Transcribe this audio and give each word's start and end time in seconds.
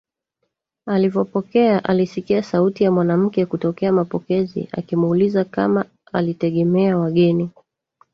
Alivopokea 0.85 1.83
alisikia 1.83 2.43
sauti 2.43 2.83
ya 2.83 2.91
mwanamke 2.91 3.45
kutokea 3.45 3.91
mapokezi 3.91 4.69
akimuuliza 4.71 5.45
kama 5.45 5.85
alitegemea 6.13 6.97
wageni 6.97 7.51